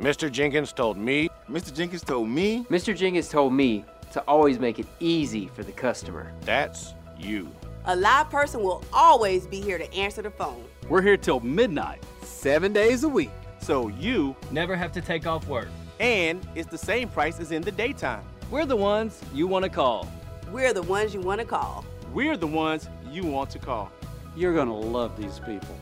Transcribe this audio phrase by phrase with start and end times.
[0.00, 0.32] Mr.
[0.32, 1.28] Jenkins told me.
[1.50, 1.74] Mr.
[1.74, 2.64] Jenkins told me.
[2.70, 2.96] Mr.
[2.96, 6.32] Jenkins told me to always make it easy for the customer.
[6.40, 7.50] That's you.
[7.84, 10.64] A live person will always be here to answer the phone.
[10.88, 13.30] We're here till midnight, seven days a week.
[13.60, 15.68] So you never have to take off work.
[15.98, 18.24] And it's the same price as in the daytime.
[18.50, 20.08] We're the ones you want to call.
[20.50, 21.84] We're the ones you want to call.
[22.14, 23.92] We're the ones you want to call.
[24.34, 25.76] You're going to love these people.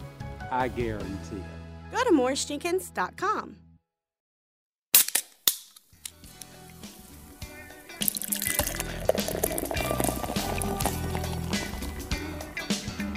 [0.51, 1.93] I guarantee it.
[1.93, 3.57] Go to morrisjenkins.com.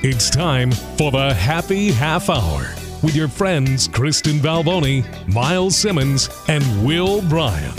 [0.03, 6.63] It's time for the Happy Half Hour with your friends Kristen Balboni, Myles Simmons, and
[6.83, 7.75] Will Bryan.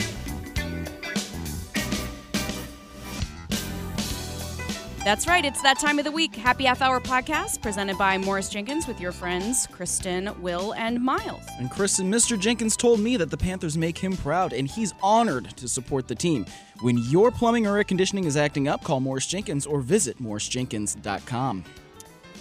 [5.04, 5.44] That's right.
[5.44, 6.36] It's that time of the week.
[6.36, 11.42] Happy Half Hour podcast presented by Morris Jenkins with your friends Kristen, Will, and Myles.
[11.58, 12.38] And Kristen, Mr.
[12.38, 16.14] Jenkins told me that the Panthers make him proud, and he's honored to support the
[16.14, 16.46] team.
[16.82, 21.64] When your plumbing or air conditioning is acting up, call Morris Jenkins or visit morrisjenkins.com.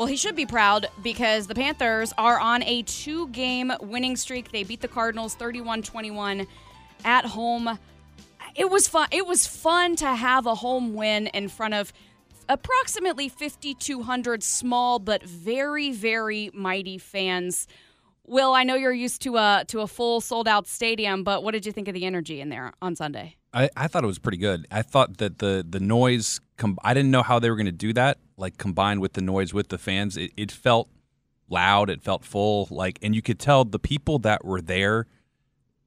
[0.02, 4.52] Well, he should be proud because the Panthers are on a two game winning streak.
[4.52, 6.48] They beat the Cardinals 31 21
[7.06, 7.78] at home.
[8.56, 9.10] It was fun.
[9.12, 11.94] It was fun to have a home win in front of
[12.50, 17.68] approximately 5,200 small but very, very mighty fans.
[18.26, 21.52] Will, I know you're used to a to a full sold out stadium, but what
[21.52, 23.36] did you think of the energy in there on Sunday?
[23.54, 24.66] I, I thought it was pretty good.
[24.72, 26.40] I thought that the the noise.
[26.58, 28.18] Com- I didn't know how they were going to do that.
[28.42, 30.90] Like combined with the noise with the fans, it, it felt
[31.50, 31.90] loud.
[31.90, 32.68] It felt full.
[32.72, 35.08] Like, and you could tell the people that were there,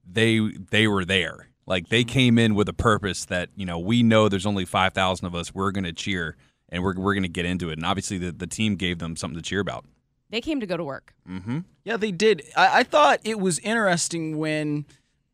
[0.07, 0.39] they
[0.71, 1.49] they were there.
[1.67, 4.93] Like they came in with a purpose that you know we know there's only five
[4.93, 5.55] thousand of us.
[5.55, 6.37] We're going to cheer
[6.69, 7.75] and we're we're going to get into it.
[7.79, 9.85] And obviously the the team gave them something to cheer about.
[10.31, 11.15] They came to go to work.
[11.29, 11.61] Mm-hmm.
[11.85, 12.43] Yeah, they did.
[12.57, 14.85] I, I thought it was interesting when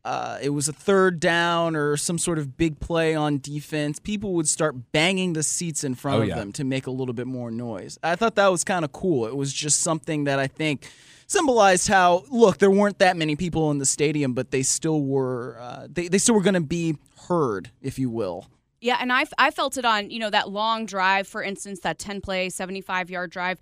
[0.05, 3.99] uh, it was a third down or some sort of big play on defense.
[3.99, 6.37] People would start banging the seats in front Oh, of yeah.
[6.37, 7.99] them to make a little bit more noise.
[8.03, 9.27] I thought that was kind of cool.
[9.27, 10.89] It was just something that I think
[11.27, 15.57] symbolized how look there weren't that many people in the stadium, but they still were.
[15.61, 16.97] Uh, they they still were going to be
[17.29, 18.47] heard, if you will.
[18.81, 21.99] Yeah, and I, I felt it on, you know, that long drive, for instance, that
[21.99, 23.61] 10 play, 75 yard drive.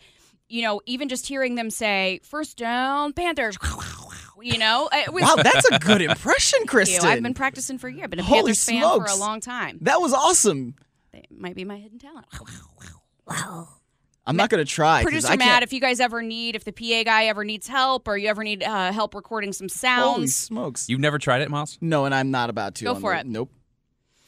[0.48, 3.59] You know, even just hearing them say, first down, Panthers,
[4.43, 4.88] you know.
[4.93, 6.71] It was, Wow, that's a good impression, Thank you.
[6.71, 7.09] Kristen.
[7.09, 8.04] I've been practicing for a year.
[8.04, 9.78] I've been a Holy Panthers fan for a long time.
[9.82, 10.75] That was awesome.
[11.12, 12.26] It might be my hidden talent.
[14.27, 15.03] I'm not going to try.
[15.03, 17.66] Producer I Matt, can't- if you guys ever need, if the PA guy ever needs
[17.66, 20.88] help or you ever need uh, help recording some sounds, Holy smokes.
[20.88, 21.78] You've never tried it, Myles?
[21.81, 22.84] No, and I'm not about to.
[22.84, 23.27] Go on for the- it.
[23.27, 23.50] Nope.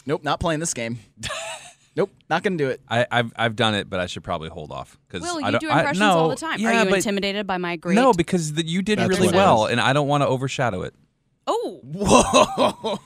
[0.06, 0.98] Nope, not playing this game.
[1.96, 2.80] nope, not going to do it.
[2.88, 5.52] I, I've I've done it, but I should probably hold off because Will, I you
[5.52, 6.60] don't, do I- impressions no, all the time.
[6.60, 7.94] Yeah, Are you but- intimidated by my great?
[7.94, 9.72] No, because the, you did That's really what it well, is.
[9.72, 10.94] and I don't want to overshadow it.
[11.46, 13.00] Oh, Whoa.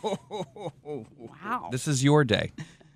[1.17, 1.69] wow.
[1.73, 2.53] This is your day.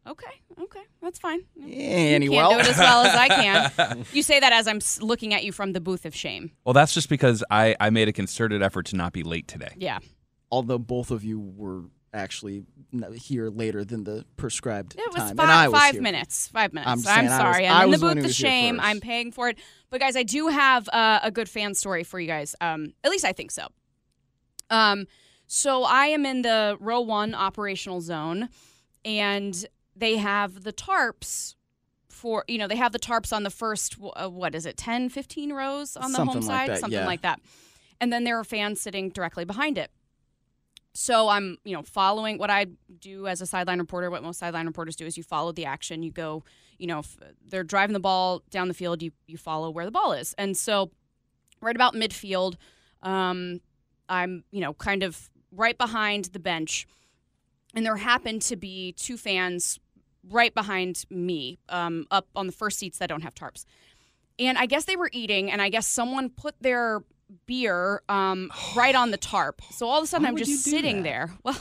[0.06, 1.40] Okay, okay, that's fine.
[1.60, 2.50] Annie, you well.
[2.50, 4.04] can't do it as well as I can.
[4.12, 6.50] You say that as I'm s- looking at you from the booth of shame.
[6.64, 9.72] Well, that's just because I, I made a concerted effort to not be late today.
[9.76, 9.98] Yeah,
[10.50, 11.82] Although both of you were
[12.18, 12.64] actually
[13.14, 15.36] here later than the prescribed it was time.
[15.36, 16.02] five, and I was five here.
[16.02, 16.48] minutes.
[16.48, 16.88] Five minutes.
[16.90, 17.66] I'm I'm, saying I was- sorry.
[17.66, 18.80] I I'm in the booth of shame.
[18.80, 19.58] I'm paying for it.
[19.90, 22.54] But guys, I do have uh, a good fan story for you guys.
[22.60, 23.68] Um, at least I think so.
[24.70, 25.06] Um,
[25.46, 28.50] so I am in the row one operational zone,
[29.04, 29.66] and
[29.96, 31.54] they have the tarps
[32.08, 35.08] for you know they have the tarps on the first uh, what is it 10
[35.08, 37.06] 15 rows on the Something home like side that, something yeah.
[37.06, 37.40] like that
[38.00, 39.92] and then there are fans sitting directly behind it
[40.98, 42.66] so i'm you know following what i
[42.98, 46.02] do as a sideline reporter what most sideline reporters do is you follow the action.
[46.02, 46.42] You go
[46.76, 47.16] you know if
[47.46, 49.00] they're driving the ball down the field.
[49.02, 50.34] You you follow where the ball is.
[50.36, 50.90] And so
[51.60, 52.56] right about midfield
[53.02, 53.60] um
[54.08, 56.86] i'm you know kind of right behind the bench.
[57.74, 59.78] And there happened to be two fans
[60.28, 63.64] right behind me, um, up on the first seats that don't have tarps.
[64.38, 67.02] And I guess they were eating, and I guess someone put their
[67.46, 69.60] beer um, right on the tarp.
[69.70, 71.02] So all of a sudden, Why I'm just sitting that?
[71.04, 71.30] there.
[71.44, 71.56] Well,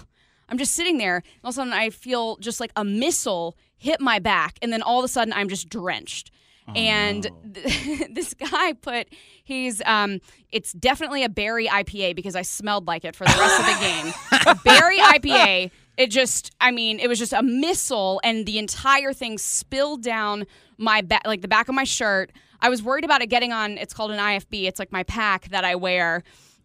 [0.50, 1.24] I'm just sitting there.
[1.44, 4.82] All of a sudden, I feel just like a missile hit my back, and then
[4.82, 6.32] all of a sudden, I'm just drenched.
[6.76, 9.08] and th- this guy put
[9.46, 10.20] he's um
[10.52, 13.80] it's definitely a berry IPA because I smelled like it for the rest of the
[13.80, 14.14] game.
[14.48, 15.72] A berry IPA.
[15.98, 20.46] It just I mean, it was just a missile and the entire thing spilled down
[20.78, 22.32] my back like the back of my shirt.
[22.62, 24.68] I was worried about it getting on it's called an IFB.
[24.68, 26.24] It's like my pack that I wear.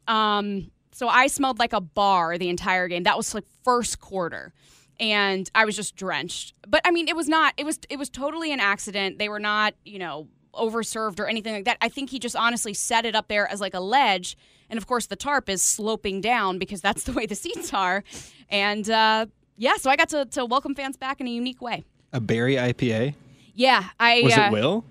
[0.08, 3.04] Um so I smelled like a bar the entire game.
[3.04, 4.52] That was like first quarter
[5.00, 6.54] and I was just drenched.
[6.66, 7.54] But I mean, it was not.
[7.56, 9.18] It was it was totally an accident.
[9.18, 11.78] They were not, you know, overserved or anything like that.
[11.80, 14.36] I think he just honestly set it up there as like a ledge,
[14.70, 18.04] and of course the tarp is sloping down because that's the way the seats are.
[18.48, 21.84] And uh, yeah, so I got to to welcome fans back in a unique way.
[22.12, 23.14] A berry IPA?
[23.54, 24.84] Yeah, I Was uh, it Will?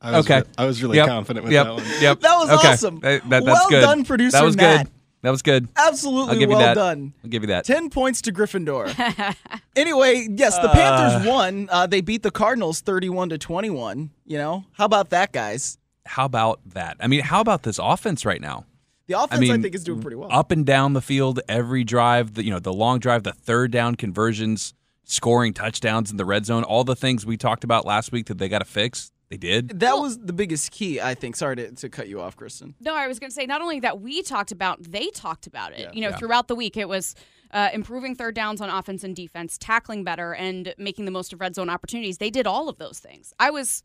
[0.00, 0.40] I was okay.
[0.40, 1.06] re- I was really Yep.
[1.08, 1.66] confident with yep.
[1.66, 1.84] that one.
[2.00, 2.20] Yep.
[2.20, 2.68] That was okay.
[2.68, 3.00] awesome.
[3.00, 3.80] That- that- that's well good.
[3.80, 4.86] done, producer That was Matt.
[4.86, 4.92] good.
[5.22, 5.68] That was good.
[5.76, 6.74] Absolutely I'll give well you that.
[6.74, 7.12] done.
[7.24, 7.64] I'll give you that.
[7.64, 8.94] 10 points to Gryffindor.
[9.76, 10.74] anyway, yes, the Uh.
[10.74, 11.68] Panthers won.
[11.72, 14.10] Uh, they beat the Cardinals 31 to 21.
[14.24, 15.78] You know, how about that, guys?
[16.04, 16.96] How about that?
[17.00, 18.66] I mean, how about this offense right now?
[19.06, 20.28] The offense, I, mean, think, is doing pretty well.
[20.32, 23.70] Up and down the field, every drive, the, you know, the long drive, the third
[23.70, 24.74] down conversions,
[25.04, 28.38] scoring touchdowns in the red zone, all the things we talked about last week that
[28.38, 29.12] they got to fix.
[29.28, 29.80] They did.
[29.80, 31.34] That was the biggest key, I think.
[31.34, 32.74] Sorry to, to cut you off, Kristen.
[32.80, 35.72] No, I was going to say not only that we talked about, they talked about
[35.72, 35.80] it.
[35.80, 35.90] Yeah.
[35.92, 36.16] you know, Yeah.
[36.16, 37.14] throughout the week, it was
[37.50, 41.40] uh, improving third downs on offense and defense, tackling better, and making the most of
[41.40, 42.18] red zone opportunities.
[42.18, 43.32] They did all of those things.
[43.40, 43.82] I was,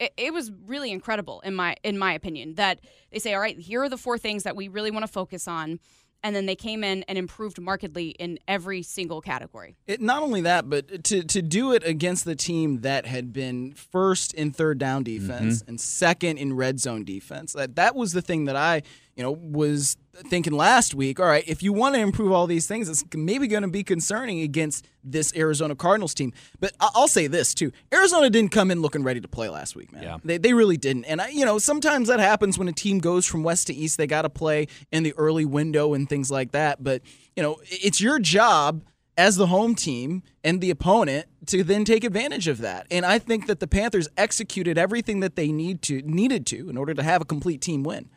[0.00, 2.80] it, it was really incredible in my in my opinion that
[3.12, 5.46] they say, all right, here are the four things that we really want to focus
[5.46, 5.78] on,
[6.22, 9.76] and then they came in and improved markedly in every single category.
[9.86, 13.72] It, not only that, but to, to do it against the team that had been
[13.72, 15.26] first in third down mm-hmm.
[15.26, 18.82] defense and second in red zone defense, that, that was the thing that I,
[19.16, 21.20] you know, was thinking last week.
[21.20, 23.82] All right, if you want to improve all these things, it's maybe going to be
[23.82, 26.32] concerning against this Arizona Cardinals team.
[26.58, 29.92] But I'll say this too: Arizona didn't come in looking ready to play last week,
[29.92, 30.02] man.
[30.02, 30.18] Yeah.
[30.24, 31.04] They, they really didn't.
[31.04, 33.98] And I, you know, sometimes that happens when a team goes from west to east.
[33.98, 36.82] They got to play in the early window and things like that.
[36.82, 37.02] But
[37.36, 38.82] you know, it's your job
[39.20, 42.86] as the home team and the opponent to then take advantage of that.
[42.90, 46.78] And I think that the Panthers executed everything that they need to needed to in
[46.78, 48.08] order to have a complete team win.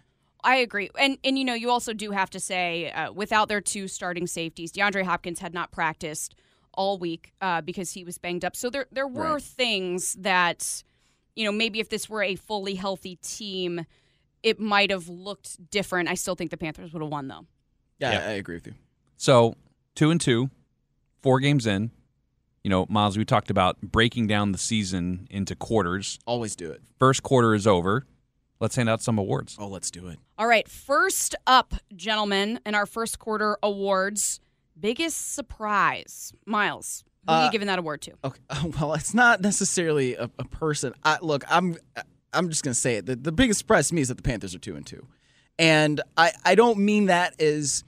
[0.44, 3.62] I agree, and and you know you also do have to say uh, without their
[3.62, 6.36] two starting safeties, DeAndre Hopkins had not practiced
[6.74, 8.56] all week uh, because he was banged up.
[8.56, 9.44] So there there were Right.
[9.44, 10.84] things that
[11.36, 13.86] you know maybe if this were a fully healthy team,
[14.42, 16.10] it might have looked different.
[16.10, 17.46] I still think the Panthers would have won though.
[18.00, 18.20] Yeah, Yeah.
[18.20, 18.74] I, I agree with you.
[19.18, 19.56] So
[19.96, 20.50] two and two,
[21.22, 21.92] four games in.
[22.64, 26.18] You know, Myles, we talked about breaking down the season into quarters.
[26.26, 26.82] Always do it.
[26.98, 28.06] First quarter is over.
[28.60, 29.58] Let's hand out some awards.
[29.60, 30.20] Oh, let's do it.
[30.38, 34.40] All right, first up, gentlemen, in our first quarter awards,
[34.80, 37.04] biggest surprise, Myles.
[37.28, 38.12] Who are Uh, you giving that award to?
[38.24, 38.40] Okay.
[38.80, 40.94] Well, it's not necessarily a, a person.
[41.04, 41.78] I, look, I'm
[42.34, 43.06] I'm just gonna say it.
[43.06, 45.08] The, the biggest surprise to me is that the Panthers are two and two,
[45.60, 47.84] and I I don't mean that as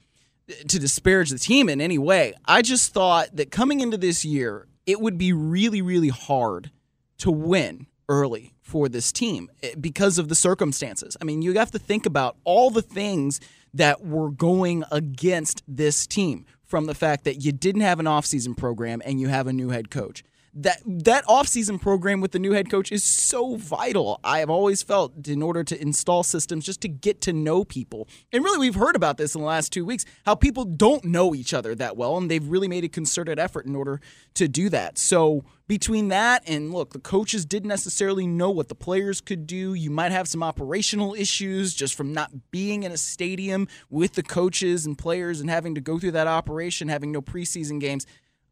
[0.68, 2.32] to disparage the team in any way.
[2.46, 6.70] I just thought that coming into this year, it would be really really hard
[7.18, 11.16] to win early for this team eh, because of the circumstances.
[11.20, 13.40] I mean, you have to think about all the things
[13.74, 18.56] that were going against this team from the fact that you didn't have an offseason
[18.56, 20.24] program and you have a new head coach.
[20.58, 24.18] That that offseason program with the new head coach is so vital.
[24.24, 28.08] I have always felt in order to install systems just to get to know people.
[28.32, 31.34] And really we've heard about this in the last 2 weeks how people don't know
[31.34, 34.00] each other that well and they've really made a concerted effort in order
[34.32, 34.96] to do that.
[34.96, 39.74] So between that and look, the coaches didn't necessarily know what the players could do.
[39.74, 44.22] You might have some operational issues just from not being in a stadium with the
[44.22, 48.06] coaches and players and having to go through that operation, having no preseason games.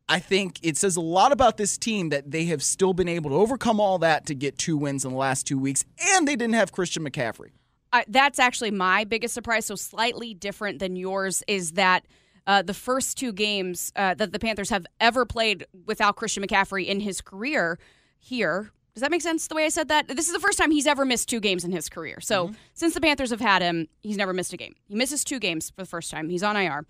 [0.08, 3.30] I think it says a lot about this team that they have still been able
[3.30, 6.36] to overcome all that to get two wins in the last two weeks, and they
[6.36, 7.52] didn't have Christian McCaffrey.
[7.92, 9.66] I, that's actually my biggest surprise.
[9.66, 12.04] So slightly different than yours is that
[12.46, 16.86] uh, the first two games uh, that the Panthers have ever played without Christian McCaffrey
[16.86, 17.78] in his career
[18.18, 18.72] here.
[18.94, 20.08] Does that make sense the way I said that?
[20.08, 22.20] This is the first time he's ever missed two games in his career.
[22.20, 24.74] So since the Panthers have had him, he's never missed a game.
[24.86, 26.28] He misses two games for the first time.
[26.28, 26.84] He's on IR.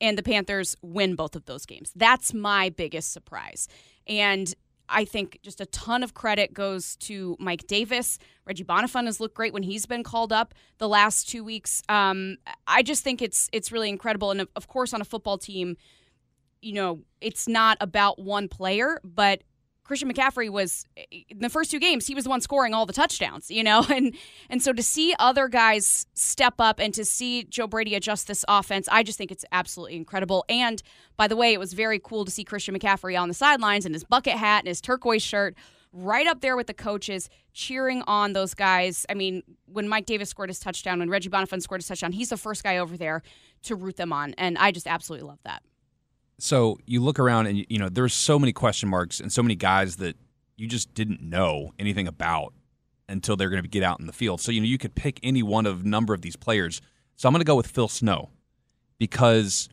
[0.00, 1.92] And the Panthers win both of those games.
[1.96, 3.68] That's my biggest surprise.
[4.06, 4.54] And
[4.88, 8.18] I think just a ton of credit goes to Mike Davis.
[8.46, 11.82] Reggie Bonnafon has looked great when he's been called up the last two weeks.
[11.88, 15.36] Um, I just think it's it's really incredible, and of- of course, on a football
[15.36, 15.76] team,
[16.62, 19.42] you know, it's not about one player, but
[19.88, 22.92] Christian McCaffrey was in the first two games, he was the one scoring all the
[22.92, 23.84] touchdowns, you know?
[23.98, 24.14] And
[24.50, 28.44] and so to see other guys step up and to see Joe Brady adjust this
[28.46, 30.44] offense, I just think it's absolutely incredible.
[30.48, 30.82] And
[31.16, 33.94] by the way, it was very cool to see Christian McCaffrey on the sidelines in
[33.94, 35.56] his bucket hat and his turquoise shirt.
[35.90, 39.06] Right up there with the coaches, cheering on those guys.
[39.08, 42.28] I mean, when Mike Davis scored his touchdown, when Reggie Bonnafon scored his touchdown, he's
[42.28, 43.22] the first guy over there
[43.62, 44.34] to root them on.
[44.36, 45.62] And I just absolutely love that.
[46.38, 49.56] So you look around and you know there's so many question marks and so many
[49.56, 50.16] guys that
[50.56, 52.54] you just didn't know anything about
[53.08, 54.40] until they're going to get out in the field.
[54.40, 56.80] So you know you could pick any one of number of these players.
[57.16, 58.30] So I'm going to go with Phil Snow
[58.98, 59.68] because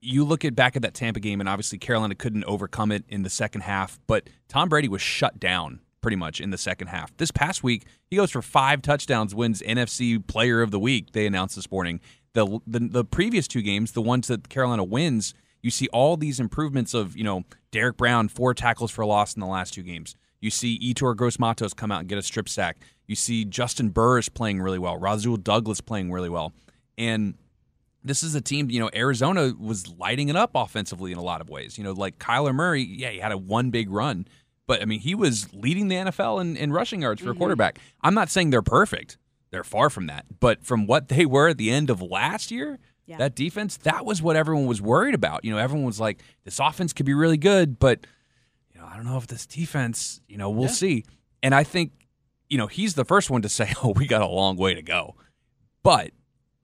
[0.00, 3.22] you look at back at that Tampa game and obviously Carolina couldn't overcome it in
[3.22, 7.14] the second half, but Tom Brady was shut down pretty much in the second half.
[7.18, 11.12] This past week, he goes for five touchdowns, wins NFC Player of the Week.
[11.12, 12.00] They announced this morning.
[12.32, 16.40] The the, the previous two games, the ones that Carolina wins, you see all these
[16.40, 20.16] improvements of you know Derrick Brown four tackles for loss in the last two games.
[20.40, 22.78] You see Yetur Gross-Matos come out and get a strip sack.
[23.06, 24.96] You see Juston Burris playing really well.
[24.96, 26.52] Rasul Douglas playing really well,
[26.96, 27.34] and
[28.02, 31.42] this is a team, you know, Arizona was lighting it up offensively in a lot
[31.42, 31.76] of ways.
[31.76, 34.26] You know, like Kyler Murray, yeah, he had a one big run,
[34.66, 37.38] but I mean, he was leading the NFL in, in rushing yards for a Mhm.
[37.38, 37.78] quarterback.
[38.00, 39.18] I'm not saying they're perfect.
[39.50, 40.24] They're far from that.
[40.40, 42.78] But from what they were at the end of last year,
[43.18, 45.44] that defense, that was what everyone was worried about.
[45.44, 48.06] You know, everyone was like, this offense could be really good, but,
[48.74, 50.72] you know, I don't know if this defense, you know, we'll Yeah.
[50.72, 51.04] see.
[51.42, 51.92] And I think,
[52.48, 54.82] you know, he's the first one to say, oh, we got a long way to
[54.82, 55.14] go.
[55.82, 56.10] But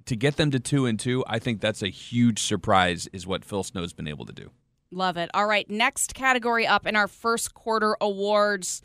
[0.07, 3.45] to get them to two and two, I think that's a huge surprise, is what
[3.45, 4.51] Phil Snow's been able to do.
[4.93, 5.31] Love it.
[5.35, 8.83] All right, next category up in our first quarter awards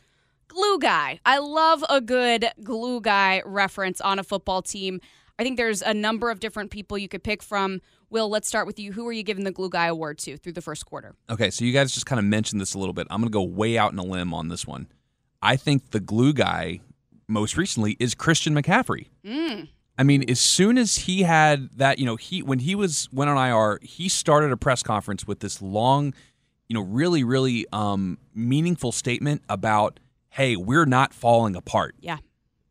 [0.47, 1.19] glue guy.
[1.25, 4.99] I love a good glue guy reference on a football team.
[5.41, 7.81] I think there's a number of different people you could pick from.
[8.11, 8.91] Will, let's start with you.
[8.91, 11.15] Who are you giving the glue guy award to through the first quarter?
[11.31, 13.07] Okay, so you guys just kind of mentioned this a little bit.
[13.09, 14.87] I'm going to go way out in a limb on this one.
[15.41, 16.81] I think the glue guy
[17.27, 19.07] most recently is Christian McCaffrey.
[19.25, 19.69] Mm.
[19.97, 23.31] I mean, as soon as he had that, you know, he when he was went
[23.31, 26.13] on IR, he started a press conference with this long,
[26.67, 31.95] you know, really, really um, meaningful statement about, "Hey, we're not falling apart.
[31.99, 32.17] Yeah.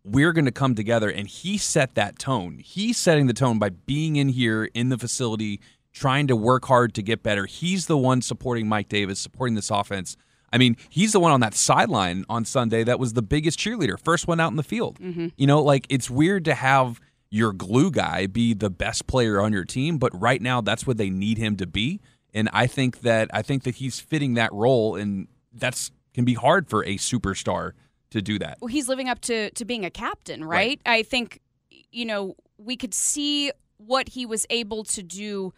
[0.04, 2.58] We're going to come together." And he set that tone.
[2.58, 5.60] He's setting the tone by being in here in the facility,
[5.92, 7.46] trying to work hard to get better.
[7.46, 10.16] He's the one supporting Mike Davis, supporting this offense.
[10.52, 13.98] I mean, he's the one on that sideline on Sunday that was the biggest cheerleader,
[13.98, 14.98] first one out in the field.
[14.98, 15.32] Mhm.
[15.36, 19.52] You know, like it's weird to have your glue guy be the best player on
[19.52, 22.00] your team, but right now that's what they need him to be.
[22.34, 26.34] And I think that I think that he's fitting that role, and that's can be
[26.34, 27.72] hard for a superstar
[28.10, 28.58] to do that.
[28.60, 30.80] Well, he's living up to to being a captain, right?
[30.86, 31.40] I think
[31.90, 35.52] you know we could see what he was able to do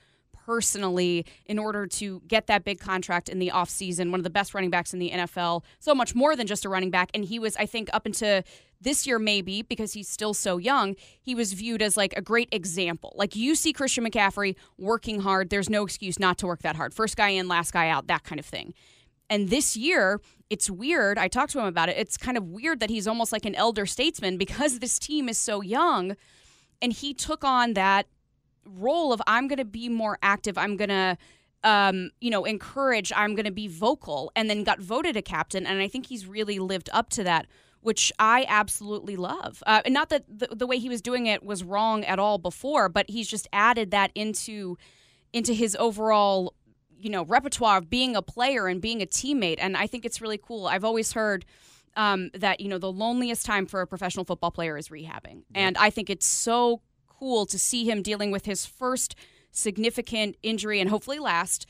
[0.46, 4.54] personally in order to get that big contract in the offseason one of the best
[4.54, 7.10] running backs in the NFL so much more than just a running back.
[7.14, 8.42] And he was I think up into
[8.80, 12.48] this year maybe because he's still so young he was viewed as like a great
[12.52, 13.12] example.
[13.16, 15.50] Like you see Christian McCaffrey working hard.
[15.50, 16.92] There's no excuse not to work that hard.
[16.92, 18.74] First guy in last guy out that kind of thing
[19.28, 21.16] and this year, it's weird.
[21.16, 21.96] I talked to him about it.
[21.96, 25.38] It's kind of weird that he's almost like an elder statesman because this team is
[25.38, 26.16] so young.
[26.82, 28.06] And he took on that
[28.66, 30.58] role of I'm going to be more active.
[30.58, 31.16] I'm going to,
[31.64, 33.12] um, you know, encourage.
[33.16, 34.30] I'm going to be vocal.
[34.36, 35.66] And then got voted a captain.
[35.66, 37.46] And I think he's really lived up to that,
[37.80, 39.62] which I absolutely love.
[39.66, 42.36] Uh, and not that the, the way he was doing it was wrong at all
[42.36, 44.76] before, but he's just added that into
[45.32, 46.54] into his overall
[47.02, 50.20] you know repertoire of being a player and being a teammate and i think it's
[50.20, 50.66] really cool.
[50.66, 51.44] I've always heard
[51.96, 55.42] um, that you know the loneliest time for a professional football player is rehabbing.
[55.54, 59.14] And i think it's so cool to see him dealing with his first
[59.50, 61.66] significant injury and hopefully last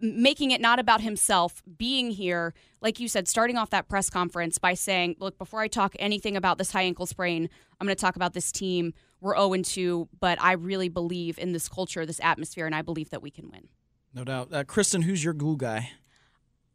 [0.00, 4.58] making it not about himself being here like you said starting off that press conference
[4.58, 7.48] by saying look before i talk anything about this high ankle sprain
[7.80, 8.92] i'm going to talk about this team.
[9.20, 13.10] We're 0 2 but i really believe in this culture this atmosphere and i believe
[13.10, 13.68] that we can win
[14.14, 14.52] No doubt.
[14.52, 15.90] Uh, Kristen, who's your glue guy?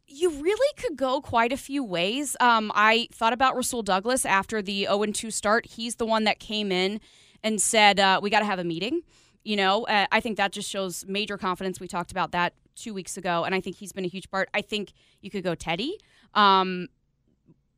[0.08, 2.34] you really could go quite a few ways.
[2.40, 5.66] Um, I thought about Rasul Douglas after the 0 2 start.
[5.66, 7.00] He's the one that came in
[7.44, 9.02] and said, uh, We got to have a meeting.
[9.44, 11.78] You know, uh, I think that just shows major confidence.
[11.78, 14.48] We talked about that two weeks ago, and I think he's been a huge part.
[14.54, 15.98] I think you could go Teddy.
[16.34, 16.88] Um,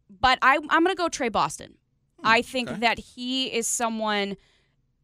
[0.09, 1.75] but I, I'm going to go Tre Boston.
[2.23, 2.81] I think okay.
[2.81, 4.37] that he is someone,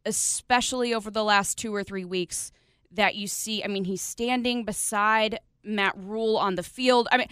[0.05, 2.51] especially over the last two or three weeks,
[2.97, 3.63] that you see.
[3.63, 7.07] I mean, he's standing beside Matt Rhule on the field.
[7.11, 7.27] I mean,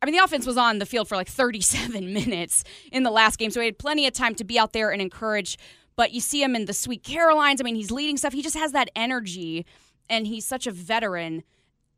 [0.00, 3.38] I mean, the offense was on the field for like 37 minutes in the last
[3.38, 5.58] game, so he had plenty of time to be out there and encourage.
[5.94, 7.60] But you see him in the Sweet Carolines.
[7.60, 8.32] I mean, he's leading stuff.
[8.32, 9.66] He just has that energy,
[10.08, 11.44] and he's such a veteran.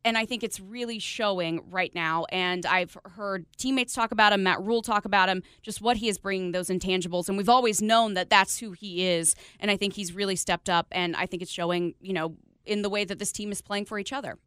[0.06, 2.26] And I think it's really showing right now.
[2.30, 6.08] And I've heard teammates talk about him, Matt Rhule talk about him, just what he
[6.08, 7.28] is bringing, those intangibles.
[7.30, 9.34] And we've always known that that's who he is.
[9.60, 10.88] And I think he's really stepped up.
[10.90, 13.84] And I think it's showing, you know, in the way that this team is playing
[13.84, 14.38] for each other.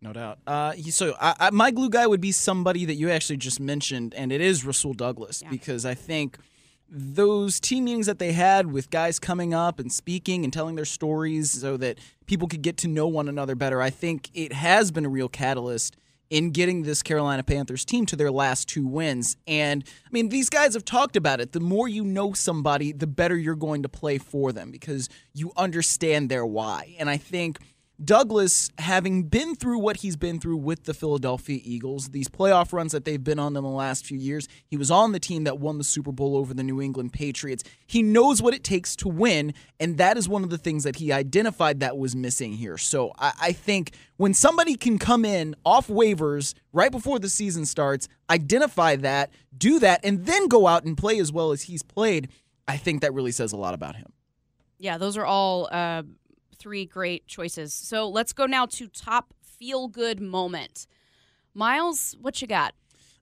[0.00, 0.38] No doubt.
[0.46, 4.12] Uh, so I, I, my glue guy would be somebody that you actually just mentioned,
[4.14, 5.50] and it is Rasul Douglas Yeah.
[5.50, 6.38] because I think
[6.88, 10.84] those team meetings that they had with guys coming up and speaking and telling their
[10.84, 14.90] stories so that people could get to know one another better, I think it has
[14.90, 15.96] been a real catalyst
[16.30, 19.36] in getting this Carolina Panthers team to their last two wins.
[19.46, 21.52] And I mean, these guys have talked about it.
[21.52, 25.52] The more you know somebody, the better you're going to play for them because you
[25.56, 26.96] understand their why.
[26.98, 27.58] And I think
[28.02, 32.90] Douglas, having been through what he's been through with the Philadelphia Eagles, these playoff runs
[32.90, 35.60] that they've been on in the last few years, he was on the team that
[35.60, 37.62] won the Super Bowl over the New England Patriots.
[37.86, 40.96] He knows what it takes to win, and that is one of the things that
[40.96, 42.78] he identified that was missing here.
[42.78, 47.64] So I, I think when somebody can come in off waivers right before the season
[47.64, 51.84] starts, identify that, do that, and then go out and play as well as he's
[51.84, 52.28] played,
[52.66, 54.12] I think that really says a lot about him.
[54.78, 56.02] Yeah, those are all uh,
[56.54, 57.74] three great choices.
[57.74, 60.86] So let's go now to top feel good moment.
[61.54, 62.74] Myles, what you got?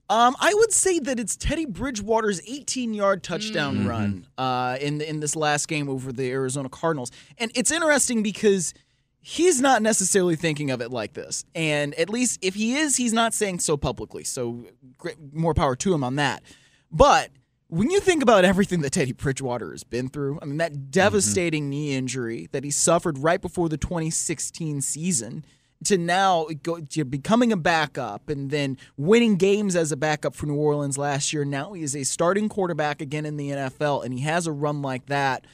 [0.09, 3.89] Um, I would say that it's Teddy Bridgewater's 18-yard touchdown Mm-hmm.
[3.89, 8.75] run uh, in in this last game over the Arizona Cardinals, and it's interesting because
[9.21, 13.13] he's not necessarily thinking of it like this, and at least if he is, he's
[13.13, 14.25] not saying so publicly.
[14.25, 14.67] So
[14.99, 16.43] great, more power to him on that.
[16.91, 17.31] But
[17.73, 20.91] when you think about everything that Teddy Bridgewater has been through, I mean that mm-hmm.
[20.91, 25.43] devastating knee injury that he suffered right before the 2016 season
[25.85, 30.45] to now go to becoming a backup and then winning games as a backup for
[30.45, 31.47] New Orleans last year.
[31.47, 34.83] Now he is a starting quarterback again in the NFL, and he has a run
[34.83, 35.47] like that.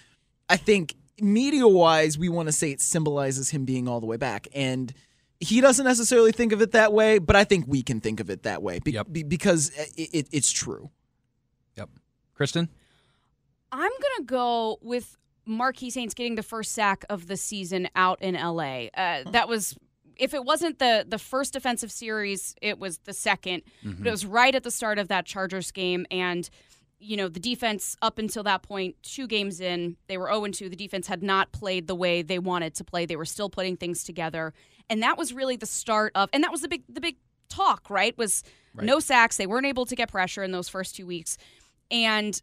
[0.49, 4.17] I think media wise, we want to say it symbolizes him being all the way
[4.17, 4.49] back.
[4.53, 4.93] And
[5.39, 8.29] he doesn't necessarily think of it that way, but I think we can think of
[8.29, 10.91] it that way be- be- because it, it, it's true.
[12.39, 12.71] Kristen?
[13.71, 18.23] I'm going to go with Marquis Haynes getting the first sack of the season out
[18.23, 18.87] in LA.
[18.97, 19.77] Uh, that was
[20.17, 23.99] if it wasn't the the first defensive series, it was the 2nd Mhm.
[23.99, 26.49] But it was right at the start of that Chargers game and
[27.01, 30.69] you know, the defense up until that point, two games in, they were 0 2.
[30.69, 33.07] The defense had not played the way they wanted to play.
[33.07, 34.53] They were still putting things together.
[34.91, 37.17] And that was really the start of and that was the big the big
[37.49, 38.17] talk, right?
[38.19, 38.43] Was
[38.75, 39.37] no sacks.
[39.37, 41.37] They weren't able to get pressure in those first two weeks.
[41.91, 42.41] And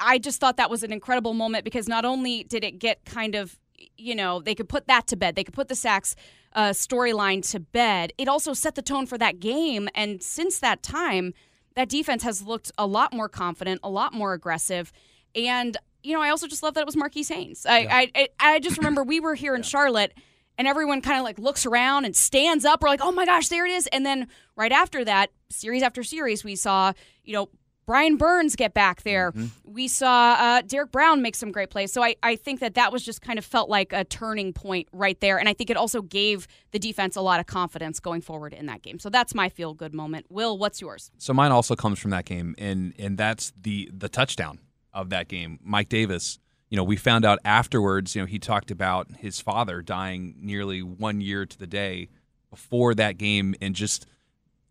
[0.00, 3.34] I just thought that was an incredible moment because not only did it get kind
[3.34, 3.58] of,
[3.96, 6.14] you know, they could put that to bed, they could put the sacks
[6.54, 8.12] uh, storyline to bed.
[8.18, 9.88] It also set the tone for that game.
[9.94, 11.34] And since that time,
[11.76, 14.92] that defense has looked a lot more confident, a lot more aggressive.
[15.34, 17.66] And, you know, I also just love that it was Marquis Haynes.
[17.66, 20.12] I, I, I, I just remember we were here in Charlotte
[20.56, 22.82] and everyone kind of like looks around and stands up.
[22.82, 23.86] We're like, oh my gosh, there it is.
[23.88, 26.92] And then right after that, series after series, we saw,
[27.22, 27.48] you know,
[27.88, 29.32] Brian Burns get back there.
[29.64, 31.90] We saw uh, Derrick Brown make some great plays.
[31.90, 34.88] So I, I think that that was just kind of felt like a turning point
[34.92, 35.38] right there.
[35.38, 38.66] And I think it also gave the defense a lot of confidence going forward in
[38.66, 38.98] that game.
[38.98, 40.26] So that's my feel good moment.
[40.28, 41.10] Will, what's yours?
[41.16, 44.58] So mine also comes from that game, and and that's the the touchdown
[44.92, 45.58] of that game.
[45.62, 46.38] Mike Davis.
[46.68, 48.14] You know, we found out afterwards.
[48.14, 52.10] You know, he talked about his father dying nearly one year to the day
[52.50, 54.04] before that game, and just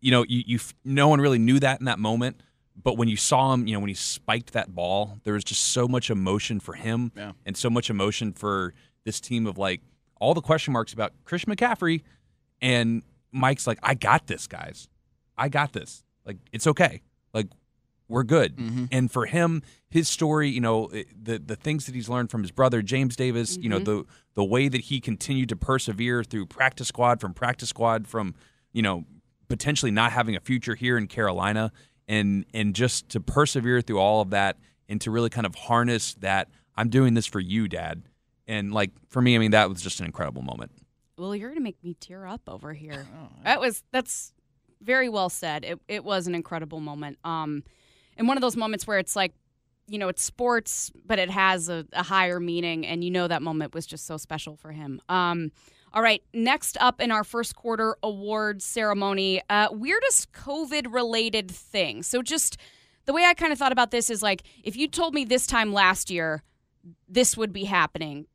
[0.00, 2.40] you know, you, you no one really knew that in that moment.
[2.82, 5.62] But when you saw him, you know, when he spiked that ball, there was just
[5.72, 7.32] so much emotion for him, Yeah.
[7.44, 8.72] and so much emotion for
[9.04, 9.80] this team of like
[10.20, 12.02] all the question marks about Chris McCaffrey,
[12.60, 14.88] and Mike's like, I got this, guys.
[15.36, 16.02] I got this.
[16.24, 17.02] Like, it's okay.
[17.32, 17.46] Like,
[18.08, 18.58] we're good.
[18.90, 22.50] And for him, his story, you know, the the things that he's learned from his
[22.50, 23.84] brother James Davis, you know, Mhm.
[23.84, 28.34] the the way that he continued to persevere through practice squad from practice squad from,
[28.72, 29.04] you know,
[29.48, 31.70] potentially not having a future here in Carolina
[32.08, 34.56] and and just to persevere through all of that
[34.88, 38.02] and to really kind of harness that I'm doing this for you, dad.
[38.46, 40.72] And like for me, I mean that was just an incredible moment.
[41.16, 43.06] Well, you're gonna make me tear up over here.
[43.44, 44.32] that was that's
[44.80, 45.64] very well said.
[45.64, 47.18] It it was an incredible moment.
[47.24, 47.62] Um,
[48.16, 49.32] and one of those moments where it's like,
[49.86, 53.42] you know, it's sports, but it has a, a higher meaning, and you know that
[53.42, 55.00] moment was just so special for him.
[55.08, 55.52] Um,
[55.92, 62.02] all right, next up in our first quarter awards ceremony, uh, weirdest COVID related thing.
[62.02, 62.56] So just
[63.06, 65.46] the way I kind of thought about this is like, if you told me this
[65.46, 66.42] time last year,
[67.08, 68.26] this would be happening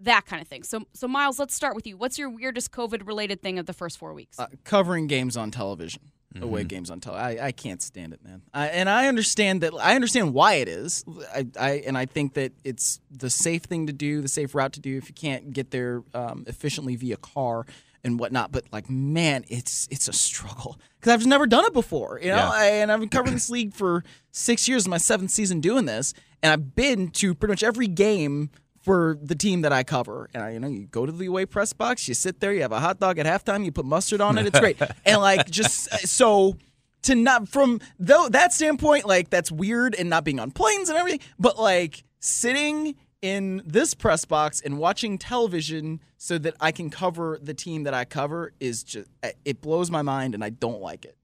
[0.00, 0.62] that kind of thing.
[0.62, 1.96] So, so Myles, let's start with you.
[1.96, 4.38] What's your weirdest COVID related thing of the first four weeks?
[4.38, 6.12] Uh, covering games on television.
[6.40, 6.68] Away Mhm.
[6.68, 7.40] games on television.
[7.40, 8.42] I, I can't stand it, man.
[8.52, 9.72] I, and I understand that.
[9.80, 11.04] I understand why it is.
[11.34, 14.72] I, I and I think that it's the safe thing to do, the safe route
[14.74, 17.64] to do if you can't get there um, efficiently via car
[18.04, 18.52] and whatnot.
[18.52, 22.18] But like, man, it's it's a struggle because I've never done it before.
[22.22, 22.50] You know, Yeah.
[22.50, 26.12] I, and I've been covering this league for six years, my seventh season doing this,
[26.42, 28.50] and I've been to pretty much every game
[28.86, 30.30] for the team that I cover.
[30.32, 32.62] And I, you know, you go to the away press box, you sit there, you
[32.62, 34.46] have a hot dog at halftime, you put mustard on it.
[34.46, 34.80] It's great.
[35.04, 36.56] and like just uh, so
[37.02, 40.96] to not from though that standpoint, like that's weird and not being on planes and
[40.96, 46.88] everything, but like sitting in this press box and watching television so that I can
[46.88, 50.50] cover the team that I cover is just uh, it blows my mind and I
[50.50, 51.16] don't like it.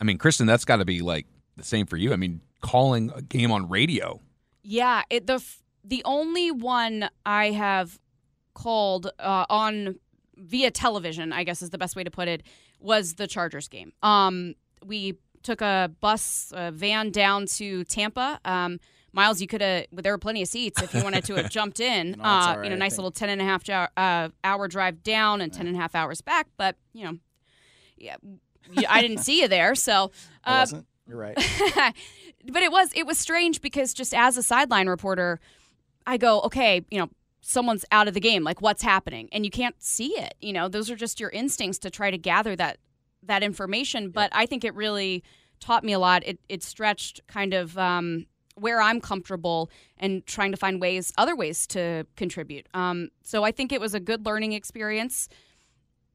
[0.00, 1.26] I mean, Kristen, that's got to be like
[1.58, 2.14] the same for you.
[2.14, 4.22] I mean, calling a game on radio.
[4.62, 7.98] Yeah, it, the f- the only one I have
[8.54, 9.96] called uh, on
[10.36, 12.42] via television, I guess is the best way to put it,
[12.80, 13.92] was the Chargers game.
[14.02, 18.40] Um, we took a bus a van down to Tampa.
[18.44, 18.80] Um,
[19.12, 19.86] Myles, you could have.
[19.92, 22.16] There were plenty of seats if you wanted to have jumped in.
[22.18, 25.02] No, uh, right, you know, nice little ten and a half hour, uh, hour drive
[25.02, 26.48] down and ten and a half hours back.
[26.58, 27.18] But you know,
[27.96, 28.16] yeah,
[28.88, 30.10] I didn't see you there, so.
[30.44, 30.86] Uh, wasn't.
[31.08, 31.34] You're right.
[32.52, 35.40] but it was it was strange because just as a sideline reporter,
[36.06, 39.50] I go, okay, you know, someone's out of the game, like what's happening, and you
[39.50, 40.34] can't see it.
[40.40, 42.78] You know, those are just your instincts to try to gather that
[43.22, 44.10] that information.
[44.10, 45.24] But I think it really
[45.60, 46.22] taught me a lot.
[46.26, 47.76] It it stretched kind of.
[47.78, 48.26] Um,
[48.58, 52.66] where I'm comfortable and trying to find ways, other ways to contribute.
[52.72, 55.28] Um, so I think it was a good learning experience.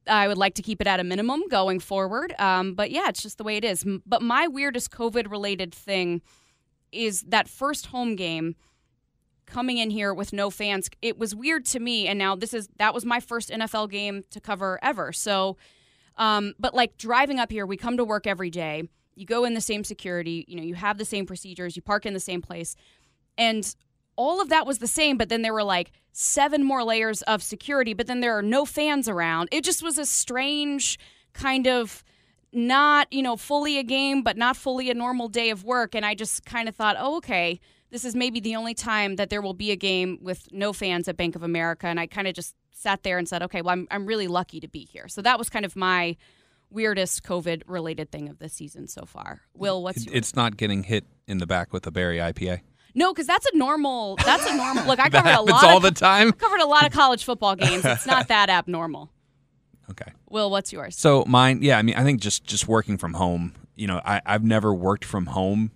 [0.08, 2.34] I would like to keep it at a minimum going forward.
[2.39, 3.86] Um, but yeah, it's just the way it is.
[4.06, 6.23] But my weirdest COVID related thing
[6.91, 8.56] is that first home game
[9.51, 10.89] coming in here with no fans.
[11.01, 12.07] It was weird to me.
[12.07, 15.11] And now this is that was my first NFL game to cover ever.
[15.11, 15.57] So,
[16.17, 18.83] um, but like driving up here, we come to work every day.
[19.15, 22.05] You go in the same security, you know, you have the same procedures, you park
[22.05, 22.75] in the same place.
[23.37, 23.75] And
[24.15, 27.43] all of that was the same, but then there were like seven more layers of
[27.43, 29.49] security, but then there are no fans around.
[29.51, 30.97] It just was a strange
[31.33, 32.03] kind of
[32.53, 35.95] not, you know, fully a game, but not fully a normal day of work.
[35.95, 37.59] And I just kind of thought, oh, okay,
[37.91, 41.08] this is maybe the only time that there will be a game with no fans
[41.08, 41.88] at Bank of America.
[41.88, 44.60] And I kind of just sat there and said, okay, well, I'm, I'm really lucky
[44.62, 45.08] to be here.
[45.08, 46.15] So that was kind of my
[46.69, 49.41] weirdest COVID related thing of the season so far.
[49.54, 50.15] Will, what's yours?
[50.15, 52.62] it's not getting hit in the back with a berry IPA.
[52.95, 54.15] No, because that's a normal.
[54.17, 54.86] That's a normal.
[54.86, 56.32] Look, I covered a lot all of, the time?
[56.32, 57.84] Covered a lot of college football games.
[57.86, 59.12] It's not that abnormal.
[59.89, 60.12] Okay.
[60.30, 60.97] Will, what's yours?
[60.97, 63.54] So mine, yeah, I mean, I think just just working from home.
[63.75, 65.71] You know, I I've never worked from home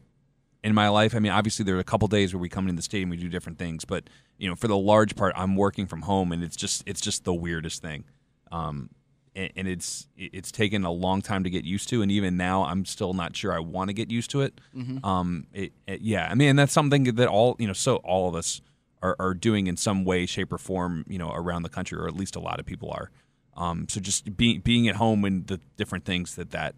[0.65, 1.15] in my life.
[1.15, 3.17] I mean, obviously there are a couple days where we come into the stadium, we
[3.17, 6.43] do different things, but you know, for the large part, I'm working from home, and
[6.43, 8.03] it's just it's just the weirdest thing.
[8.51, 8.89] Um,
[9.35, 12.63] and, and it's it's taken a long time to get used to, and even now,
[12.63, 14.59] I'm still not sure I want to get used to it.
[14.75, 15.05] Mhm.
[15.05, 18.35] Um, it, it- yeah, I mean, that's something that all you know, so all of
[18.35, 18.61] us
[19.01, 22.07] are, are doing in some way, shape, or form, you know, around the country, or
[22.07, 23.11] at least a lot of people are.
[23.57, 26.75] Um, so just being being at home and the different things that that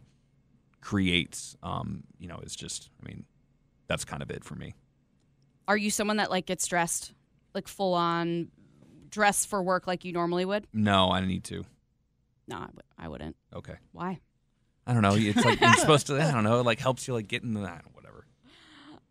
[0.82, 3.26] creates, um, you know, is just, I mean,
[3.88, 4.76] that's kind of it for me.
[5.68, 7.14] Are you someone that like gets dressed,
[7.54, 8.50] like full on
[9.10, 10.68] dress for work like you normally would?
[10.74, 11.66] No, I need to.
[12.48, 13.36] No, I, w- I wouldn't.
[13.54, 13.76] Okay.
[13.92, 14.20] Why?
[14.86, 15.16] I don't know.
[15.16, 16.22] It's like you're supposed to.
[16.22, 16.60] I don't know.
[16.60, 17.84] It like helps you like get into that.
[17.94, 18.26] Whatever.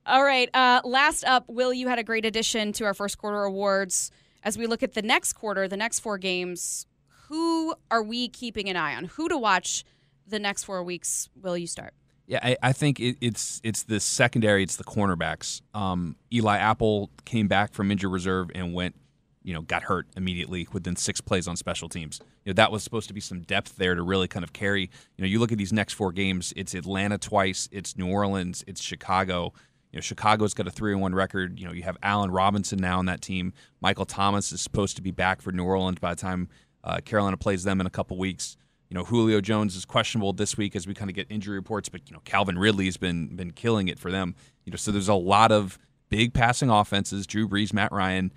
[0.07, 0.49] All right.
[0.55, 4.11] Uh, last up, Will, you had a great addition to our first quarter awards.
[4.43, 6.87] As we look at the next quarter, the next four games,
[7.29, 9.05] who are we keeping an eye on?
[9.05, 9.85] Who to watch
[10.27, 11.29] the next four weeks?
[11.35, 11.93] Will you start?
[12.27, 14.63] Yeah, I, I think it, it's it's the secondary.
[14.63, 15.63] It's the cornerbacks.
[15.75, 18.97] Um, Eli Apple came back from injured reserve and went,
[19.43, 22.21] you know, got hurt immediately within six plays on special teams.
[22.45, 24.83] You know, that was supposed to be some depth there to really kind of carry.
[24.83, 26.53] You know, you look at these next four games.
[26.57, 27.69] It's Atlanta twice.
[27.71, 28.65] It's New Orleans.
[28.67, 29.53] It's Chicago.
[29.93, 31.61] You know, Chicago's got a three and one record.
[31.61, 33.53] You know, you have Allen Robinson now on that team.
[33.81, 36.49] Michael Thomas is supposed to be back for New Orleans by the time
[36.83, 38.57] uh, Carolina plays them in a couple weeks.
[38.89, 41.89] You know, Julio Jones is questionable this week as we kind of get injury reports,
[41.89, 44.35] but you know, Calvin Ridley's been been killing it for them.
[44.65, 47.27] You know, so there's a lot of big passing offenses.
[47.27, 48.33] Drew Brees, Matt Ryan.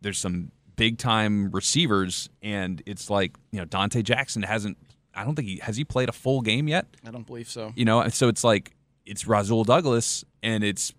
[0.00, 4.76] There's some big time receivers, and it's like you know Donte Jackson hasn't.
[5.14, 6.86] I don't think he has he played a full game yet.
[7.06, 7.72] I don't believe so.
[7.76, 8.74] You know, so it's like
[9.06, 10.92] it's Rasul Douglas and it's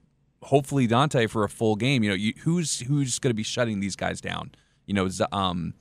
[0.43, 2.03] hopefully Donte for a full game.
[2.03, 4.51] You know, you, who's who's going to be shutting these guys down?
[4.85, 5.73] You know, um,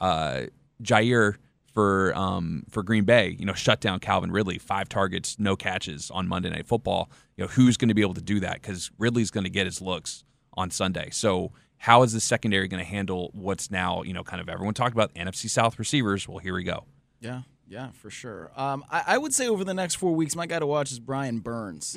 [0.00, 0.42] uh,
[0.82, 1.36] Jaire
[1.72, 3.36] for um, for Green Bay.
[3.38, 7.10] You know, shut down Calvin Ridley, five targets, no catches on Monday Night Football.
[7.36, 8.54] You know, who's going to be able to do that?
[8.54, 11.10] Because Ridley's going to get his looks on Sunday.
[11.10, 11.52] So.
[11.82, 14.92] How is the secondary going to handle what's now, you know, kind of everyone talked
[14.92, 16.28] about NFC South receivers?
[16.28, 16.84] Well, here we go.
[17.20, 17.40] Yeah.
[17.66, 18.50] Yeah, for sure.
[18.54, 20.98] Um, I, I would say over the next four weeks, my guy to watch is
[20.98, 21.96] Brian Burns.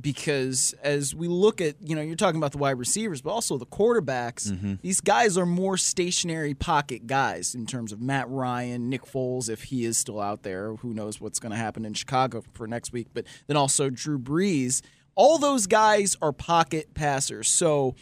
[0.00, 3.58] Because as we look at, you know, you're talking about the wide receivers, but also
[3.58, 4.74] the quarterbacks, mm-hmm.
[4.80, 9.64] these guys are more stationary pocket guys in terms of Matt Ryan, Nick Foles, if
[9.64, 10.74] he is still out there.
[10.76, 13.08] Who knows what's going to happen in Chicago for next week.
[13.12, 14.82] But then also Drew Brees.
[15.14, 17.48] All those guys are pocket passers.
[17.48, 17.96] So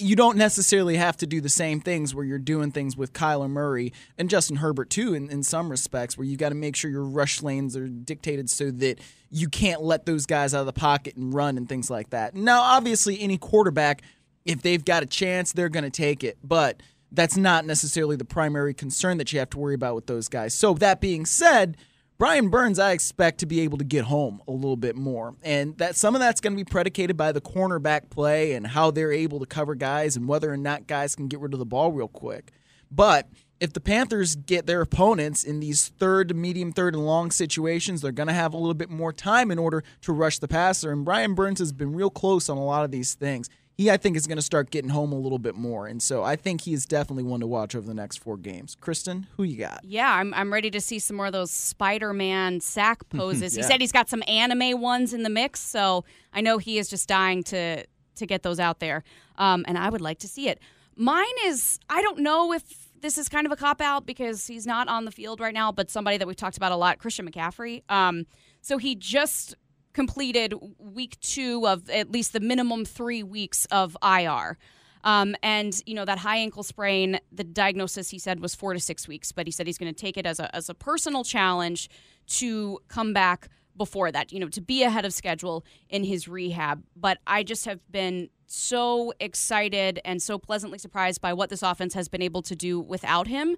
[0.00, 3.50] you don't necessarily have to do the same things where you're doing things with Kyler
[3.50, 6.90] Murray and Justin Herbert too in, in some respects where you got to make sure
[6.90, 9.00] your rush lanes are dictated so that
[9.30, 12.34] you can't let those guys out of the pocket and run and things like that.
[12.34, 14.02] Now, obviously, any quarterback,
[14.44, 18.24] if they've got a chance, they're going to take it, but that's not necessarily the
[18.24, 20.54] primary concern that you have to worry about with those guys.
[20.54, 21.76] So that being said,
[22.22, 25.76] Brian Burns, I expect to be able to get home a little bit more, and
[25.78, 29.10] that some of that's going to be predicated by the cornerback play and how they're
[29.10, 31.90] able to cover guys and whether or not guys can get rid of the ball
[31.90, 32.52] real quick.
[32.92, 38.02] But if the Panthers get their opponents in these third, medium, third, and long situations,
[38.02, 40.92] they're going to have a little bit more time in order to rush the passer.
[40.92, 43.50] And Brian Burns has been real close on a lot of these things.
[43.76, 45.86] He, I think, is going to start getting home a little bit more.
[45.86, 48.76] And so I think he is definitely one to watch over the next four games.
[48.80, 49.80] Kristen, who you got?
[49.82, 53.56] Yeah, I'm, I'm ready to see some more of those Spider Man sack poses.
[53.56, 53.62] Yeah.
[53.62, 56.88] He said he's got some anime ones in the mix, so I know he is
[56.88, 59.04] just dying to to get those out there.
[59.38, 60.60] Um, and I would like to see it.
[60.96, 62.62] Mine is I don't know if
[63.00, 65.72] this is kind of a cop out because he's not on the field right now,
[65.72, 67.82] but somebody that we've talked about a lot, Christian McCaffrey.
[67.90, 68.26] Um,
[68.60, 69.56] so he just
[69.92, 74.58] completed week two of at least the minimum three weeks of IR.
[75.04, 78.80] Um, and you know that high ankle sprain, the diagnosis he said was four to
[78.80, 81.24] six weeks, but he said he's going to take it as a as a personal
[81.24, 81.90] challenge
[82.26, 84.32] to come back before that.
[84.32, 86.84] You know, to be ahead of schedule in his rehab.
[86.94, 91.94] But I just have been so excited and so pleasantly surprised by what this offense
[91.94, 93.56] has been able to do without him.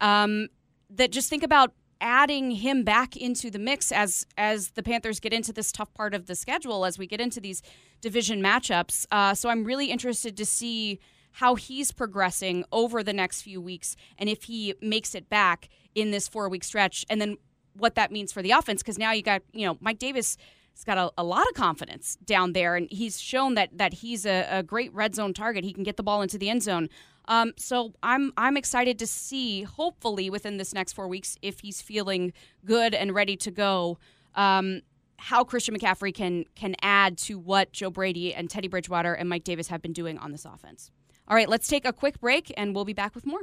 [0.00, 0.48] Um,
[0.90, 5.32] that just think about adding him back into the mix as as the Panthers get
[5.32, 7.62] into this tough part of the schedule as we get into these
[8.00, 9.06] division matchups.
[9.10, 11.00] Uh, so I'm really interested to see
[11.32, 16.10] how he's progressing over the next few weeks and if he makes it back in
[16.10, 17.36] this four week stretch and then
[17.74, 20.38] what that means for the offense because now you got you know Mike Davis
[20.74, 24.24] has got a, a lot of confidence down there and he's shown that that he's
[24.24, 26.88] a, a great red zone target he can get the ball into the end zone
[27.28, 31.82] um, so I'm I'm excited to see, hopefully within this next four weeks, if he's
[31.82, 32.32] feeling
[32.64, 33.98] good and ready to go,
[34.34, 34.82] um,
[35.18, 39.44] how Christian McCaffrey can can add to what Joe Brady and Teddy Bridgewater and Mike
[39.44, 40.90] Davis have been doing on this offense.
[41.28, 43.40] All right, let's take a quick break and we'll be back with more.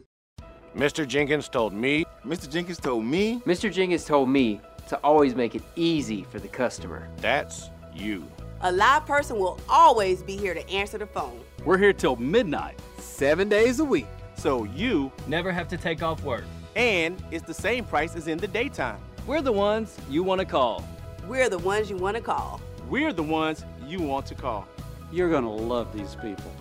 [0.76, 1.08] Mr.
[1.08, 2.06] Jenkins told me.
[2.26, 2.50] Mr.
[2.50, 3.41] Jenkins told me.
[3.46, 3.72] Mr.
[3.72, 7.10] Jenkins told me to always make it easy for the customer.
[7.17, 8.28] That's you.
[8.62, 11.39] A live person will always be here to answer the phone.
[11.65, 12.80] We're here till midnight.
[12.97, 14.08] Seven days a week.
[14.36, 16.43] So you Never have to take off work.
[16.76, 18.99] and it's the same price as in the daytime.
[19.28, 20.84] We're the ones you want to call.
[21.28, 22.60] We're the ones you want to call.
[22.89, 24.67] We're the ones you want to call.
[25.12, 26.52] You're going to love these people.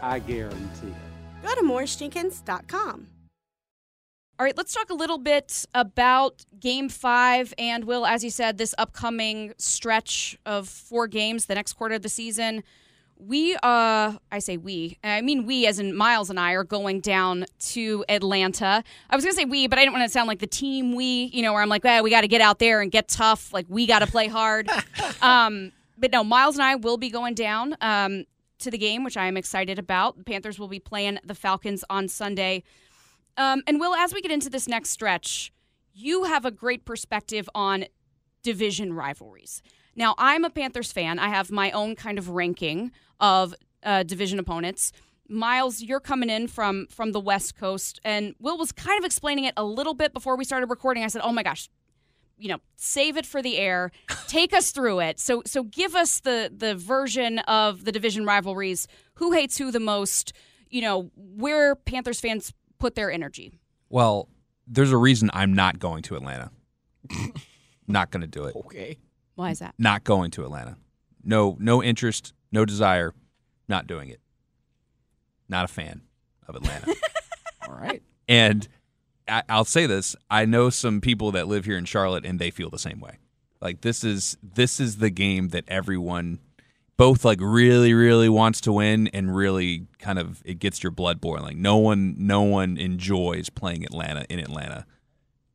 [0.00, 1.42] I guarantee it.
[1.42, 3.08] Go to MorrisJenkins.com.
[4.38, 7.52] All right, let's talk a little bit about game five.
[7.58, 12.02] And Will, as you said, this upcoming stretch of four games, the next quarter of
[12.02, 12.62] the season.
[13.18, 17.00] We, uh, I say we, I mean we, as in Myles and I, are going
[17.00, 18.84] down to Atlanta.
[19.08, 21.30] I was gonna say we, but I didn't want to sound like the team we,
[21.32, 23.52] you know, where I'm like, well, we got to get out there and get tough.
[23.52, 24.68] Like we got to play hard.
[25.22, 28.24] um, but no, Myles and I will be going down um,
[28.58, 30.18] to the game, which I am excited about.
[30.18, 32.62] The Panthers will be playing the Falcons on Sunday.
[33.36, 35.52] Um, and Will, as we get into this next stretch,
[35.92, 37.86] you have a great perspective on
[38.42, 39.62] division rivalries.
[39.94, 41.18] Now, I'm a Panthers fan.
[41.18, 44.92] I have my own kind of ranking of uh, division opponents.
[45.28, 49.44] Myles, you're coming in from from the West Coast, and Will was kind of explaining
[49.44, 51.02] it a little bit before we started recording.
[51.02, 51.68] I said, "Oh my gosh,
[52.38, 53.90] you know, save it for the air.
[54.28, 55.18] Take us through it.
[55.18, 58.86] So so give us the the version of the division rivalries.
[59.14, 60.32] Who hates who the most?
[60.68, 63.52] You know, where Panthers fans put their energy.
[63.88, 64.28] Well,
[64.66, 66.50] there's a reason I'm not going to Atlanta.
[67.86, 68.56] not going to do it.
[68.56, 68.98] Okay.
[69.36, 69.74] Why is that?
[69.78, 70.76] Not going to Atlanta.
[71.22, 73.14] No, no interest, no desire.
[73.68, 74.20] Not doing it.
[75.48, 76.02] Not a fan
[76.46, 76.94] of Atlanta.
[77.68, 78.02] All right.
[78.28, 78.68] And
[79.28, 82.50] I, I'll say this: I know some people that live here in Charlotte, and they
[82.50, 83.18] feel the same way.
[83.60, 86.40] Like this is this is the game that everyone
[86.96, 91.20] both like really really wants to win and really kind of it gets your blood
[91.20, 91.62] boiling.
[91.62, 94.86] No one no one enjoys playing Atlanta in Atlanta.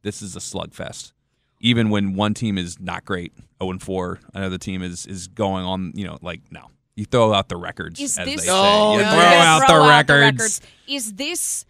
[0.01, 1.13] This is a slugfest.
[1.59, 5.63] Even when one team is not great, 0 and 4, another team is is going
[5.63, 6.67] on, you know, like no.
[7.01, 8.53] You throw out the records Is as this they say.
[8.53, 9.11] Oh, you yeah.
[9.11, 10.61] throw You're gonna out throw the records.
[10.87, 11.65] Is this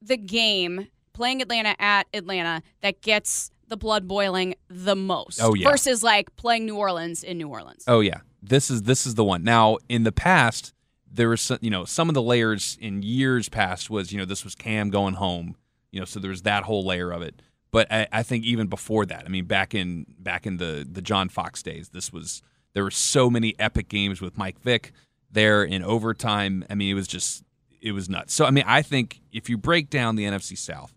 [0.00, 5.40] the game playing Atlanta at Atlanta that gets the blood boiling the most.
[5.42, 5.68] Oh, yeah.
[5.68, 7.82] Versus like playing New Orleans in New Orleans.
[7.88, 9.42] Oh yeah, this is this is the one.
[9.42, 10.72] Now in the past,
[11.10, 14.24] there was some, you know some of the layers in years past was you know
[14.24, 15.56] this was Cam going home,
[15.90, 17.42] you know so there was that whole layer of it.
[17.72, 21.02] But I, I think even before that, I mean back in back in the the
[21.02, 22.42] John Fox days, this was
[22.76, 24.92] there were so many epic games with Mike Vick
[25.30, 26.62] there in overtime.
[26.68, 27.42] I mean it was just
[27.80, 28.34] it was nuts.
[28.34, 30.92] So I mean I think if you break down the NFC South,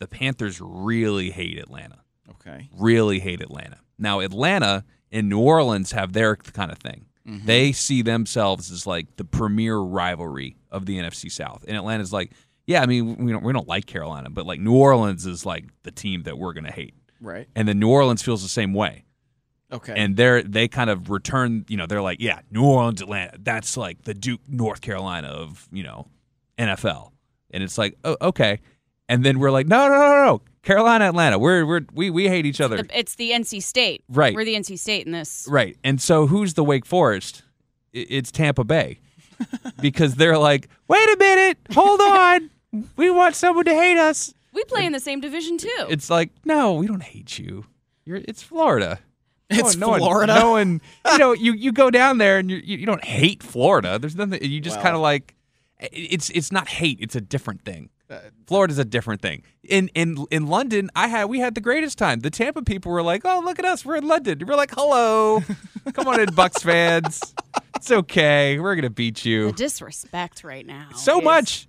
[0.00, 2.68] the Panthers really hate Atlanta Okay.
[2.76, 3.78] really hate Atlanta.
[3.96, 7.04] Now, Atlanta and New Orleans have their kind of thing.
[7.28, 7.46] Mhm.
[7.46, 11.64] They see themselves as like the premier rivalry of the NFC South.
[11.68, 12.32] And Atlanta's like,
[12.66, 15.66] yeah, I mean, we don't, we don't like Carolina, but like New Orleans is like
[15.84, 16.94] the team that we're going to hate.
[17.20, 17.46] Right.
[17.54, 19.04] And then New Orleans feels the same way.
[19.74, 19.94] Okay.
[19.96, 23.76] And they're they kind of return, you know, they're like, yeah, New Orleans, Atlanta, that's
[23.76, 26.06] like the Duke, North Carolina of, you know,
[26.58, 27.10] NFL.
[27.50, 28.60] And it's like, oh, okay.
[29.08, 32.46] And then we're like, no, no, no, no, Carolina, Atlanta, we're we're we we hate
[32.46, 32.78] each other.
[32.78, 34.02] The- it's the NC State.
[34.08, 34.34] Right.
[34.34, 35.46] We're the NC State in this.
[35.50, 35.76] Right.
[35.84, 37.42] And so who's the Wake Forest?
[37.92, 38.98] It's Tampa Bay.
[39.80, 42.50] because they're like, wait a minute, hold on.
[42.96, 44.34] We want someone to hate us.
[44.52, 45.86] We play in the same division too.
[45.88, 47.66] It's like, no, we don't hate you.
[48.04, 48.98] You're it's Florida.
[49.60, 50.34] It's no one- Florida?
[50.38, 50.80] No one,
[51.12, 53.98] you know, you, you go down there and you, you you don't hate Florida.
[53.98, 54.42] There's nothing.
[54.42, 54.82] You just Well.
[54.84, 55.34] kind of like,
[55.80, 56.98] it's it's not hate.
[57.00, 57.90] It's a different thing.
[58.10, 59.42] Uh, Florida's a different thing.
[59.62, 62.20] In in in London, I had we had the greatest time.
[62.20, 65.40] The Tampa people were like, "Oh, look at us, we're in London." We're like, "Hello,
[65.94, 67.20] come on in, Bucs fans.
[67.76, 68.58] It's okay.
[68.60, 70.88] We're gonna beat the you." disrespect right now.
[70.96, 71.68] So is- much.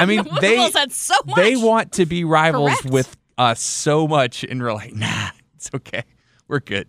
[0.00, 1.36] I mean, Will they said so much.
[1.36, 2.90] they want to be rivals Correct.
[2.92, 6.04] with us so much, and we're like, "Nah, it's okay.
[6.48, 6.88] We're good."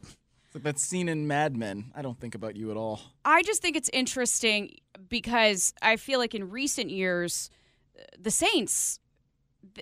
[0.56, 1.92] It's like that scene in Mad Men.
[1.94, 3.02] I don't think about you at all.
[3.26, 4.78] I just think it's interesting
[5.10, 7.50] because I feel like in recent years,
[8.18, 9.02] the Saints.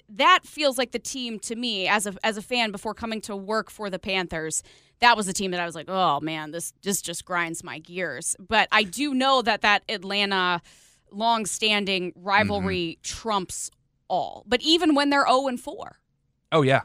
[0.10, 3.36] That feels like the team to me as a as a fan before coming to
[3.36, 4.64] work for the Panthers.
[5.00, 7.78] That was the team that I was like, oh man, this this just grinds my
[7.78, 8.36] gears.
[8.40, 10.60] But I do know that that Atlanta
[11.12, 13.02] long-standing rivalry mm-hmm.
[13.04, 13.70] trumps
[14.08, 14.44] all.
[14.48, 16.00] But even when they're zero and four,
[16.54, 16.82] Oh yeah,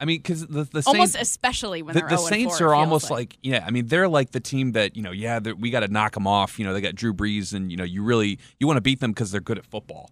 [0.00, 2.74] I mean, because the the almost Saints, especially when the, they're the 0 Saints are
[2.74, 3.36] almost like.
[3.42, 3.64] yeah.
[3.66, 6.26] I mean, they're like the team that you know, yeah, we got to knock them
[6.26, 6.58] off.
[6.58, 9.00] You know, they got Drew Brees, and you know, you really you want to beat
[9.00, 10.10] them because they're good at football.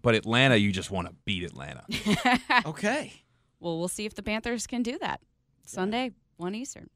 [0.00, 1.84] But Atlanta, you just want to beat Atlanta.
[2.66, 3.12] Okay.
[3.60, 5.20] Well, we'll see if the Panthers can do that.
[5.66, 6.88] Sunday, 1 Eastern.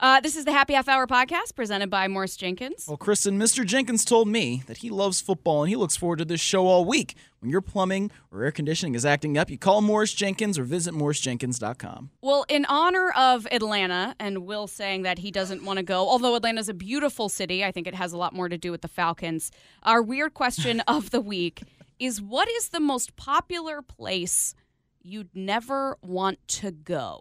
[0.00, 2.84] Uh, this is the Happy Half Hour podcast presented by Morris Jenkins.
[2.88, 3.64] Well, Kristen, Mr.
[3.64, 6.84] Jenkins told me that he loves football and he looks forward to this show all
[6.84, 7.14] week.
[7.40, 10.94] When your plumbing or air conditioning is acting up, you call Morris Jenkins or visit
[10.94, 12.10] morrisjenkins.com.
[12.22, 16.34] Well, in honor of Atlanta and Will saying that he doesn't want to go, although
[16.34, 18.88] Atlanta's a beautiful city, I think it has a lot more to do with the
[18.88, 19.52] Falcons.
[19.84, 21.62] Our weird question of the week
[22.00, 24.54] is what is the most popular place
[25.00, 27.20] you'd never want to go?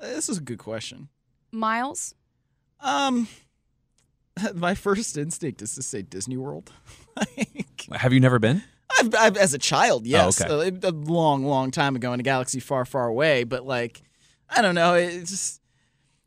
[0.00, 1.08] Uh, This is a good question.
[1.52, 2.14] Myles?
[2.80, 3.28] Um,
[4.54, 6.72] my first instinct is to say Disney World.
[7.92, 8.62] Have you never been?
[8.98, 10.76] I've, I've as a child, yes, Oh, okay.
[10.86, 13.44] a, a long, long time ago in a galaxy far, far away.
[13.44, 14.02] But like,
[14.48, 14.94] I don't know.
[14.94, 15.60] It's just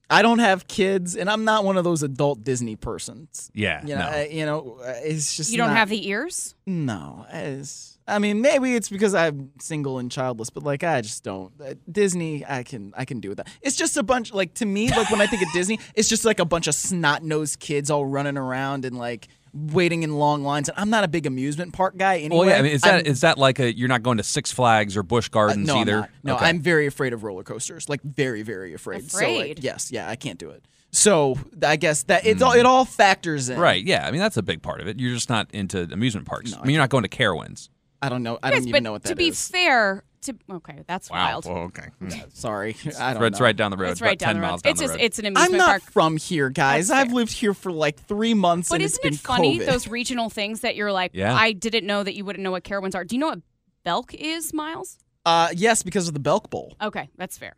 [0.10, 3.50] I don't have kids, and I'm not one of those adult Disney persons.
[3.56, 4.08] Yeah, You know, no.
[4.08, 6.54] I- you know, it's just You don't not- have the ears?
[6.68, 11.24] No, it's, I mean, maybe it's because I'm single and childless, but like, I just
[11.24, 11.52] don't.
[11.60, 13.48] Uh, Disney, I can, I can do with that.
[13.62, 16.24] It's just a bunch, like to me, like when I think of Disney, it's just
[16.24, 20.44] like a bunch of snot nosed kids all running around and like waiting in long
[20.44, 20.70] lines.
[20.70, 22.38] And I'm not a big amusement park guy anyway.
[22.38, 22.58] Well, yeah.
[22.58, 24.96] I mean, is that I'm- is that like a you're not going to Six Flags
[24.96, 25.96] or Busch uh, Gardens no, I'm either?
[26.02, 26.10] not.
[26.24, 26.46] No, Okay.
[26.46, 27.90] I'm very afraid of roller coasters.
[27.90, 29.10] Like very, very afraid.
[29.10, 29.58] So, Afraid?
[29.58, 30.64] like, yes, yeah, I can't do it.
[30.92, 33.56] So I guess that it's all it all factors in.
[33.56, 33.62] Hmm.
[33.62, 33.84] Right.
[33.84, 34.06] Yeah.
[34.06, 35.00] I mean, that's a big part of it.
[35.00, 36.54] You're just not into amusement parks.
[36.54, 37.70] I mean, you're not going to Carowinds.
[38.02, 38.38] I don't know.
[38.44, 39.48] I don't even know what that to be is.
[39.48, 41.46] fair, to okay, that's wild.
[41.46, 41.88] Well, okay.
[42.34, 43.44] Sorry, I don't It's know.
[43.46, 43.92] right down the road.
[43.92, 44.48] It's right about down 10 the road.
[44.48, 45.04] miles down It's the just road.
[45.04, 45.92] it's an amusement I'm not park.
[45.92, 46.90] from here, guys.
[46.90, 49.60] That's I've lived here for like three months, But and isn't it's been it funny
[49.60, 49.66] COVID.
[49.66, 51.34] those regional things that you're like, Yeah.
[51.34, 53.04] I didn't know that you wouldn't know what Carowinds are.
[53.04, 53.42] Do you know what
[53.84, 54.98] Belk is, Myles?
[55.26, 56.76] Uh, yes, because of the Belk Bowl.
[56.82, 57.56] Okay, that's fair.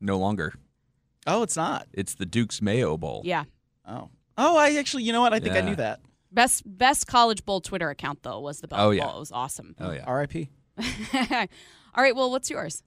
[0.00, 0.54] no longer.
[1.26, 1.86] Oh, it's not.
[1.92, 3.22] It's the Duke's Mayo Bowl.
[3.24, 3.44] Yeah.
[3.88, 4.10] Oh.
[4.36, 5.32] Oh, I actually, you know what?
[5.32, 6.00] I think I knew that.
[6.34, 9.04] Best best college bowl Twitter account though was the Belk Oh, yeah.
[9.06, 9.16] Bowl.
[9.16, 9.74] It was awesome.
[9.80, 10.04] Oh yeah.
[10.06, 10.50] R.I.P.
[11.94, 12.82] All right, well, what's yours?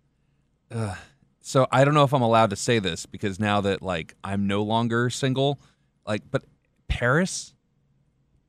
[0.72, 0.98] Ugh.
[1.40, 4.48] So I don't know if I'm allowed to say this because now that like I'm
[4.48, 5.62] no longer single,
[6.06, 6.44] like, but
[6.90, 7.54] Paris.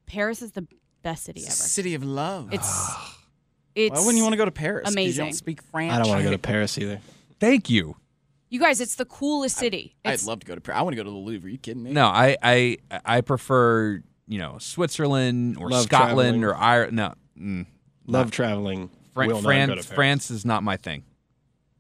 [0.06, 0.66] Paris is the
[1.02, 1.50] best city ever.
[1.52, 2.52] City of love.
[2.52, 2.66] It's
[3.76, 4.90] it's Why wouldn't you want to go to Paris?
[4.90, 5.26] amazing.
[5.26, 5.92] You don't speak French.
[5.92, 7.00] I don't want to go to Paris either.
[7.38, 7.94] Thank you.
[8.48, 9.94] You guys, it's the coolest city.
[10.04, 10.78] I'd love to go to Paris.
[10.80, 11.46] I want to go to the Louvre.
[11.46, 11.92] Are you kidding me?
[11.92, 16.44] No, I I I prefer you know Switzerland or Love Scotland traveling.
[16.44, 16.96] or Ireland.
[16.96, 17.66] No, mm,
[18.06, 18.90] Love not- traveling.
[19.14, 19.94] Fran- Will not France, go to Paris.
[19.94, 21.02] France is not my thing.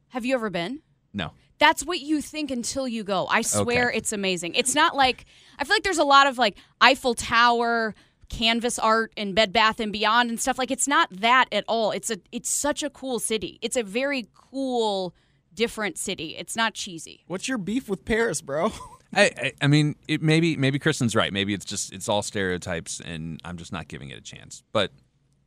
[0.08, 0.80] have you ever been?
[1.12, 1.30] No.
[1.58, 3.26] That's what you think until you go.
[3.26, 3.98] I swear Okay.
[3.98, 4.54] it's amazing.
[4.54, 5.24] It's not like
[5.58, 7.94] I feel like there's a lot of like Eiffel Tower
[8.28, 11.90] canvas art and Bed Bath and Beyond and stuff like it's not that at all.
[11.92, 13.58] It's a it's such a cool city.
[13.62, 15.14] It's a very cool
[15.54, 16.36] different city.
[16.36, 17.24] It's not cheesy.
[17.26, 18.72] What's your beef with Paris, bro?
[19.14, 21.32] I, I, I mean, it maybe maybe Kristen's right.
[21.32, 24.62] Maybe it's just it's all stereotypes, and I'm just not giving it a chance.
[24.72, 24.92] But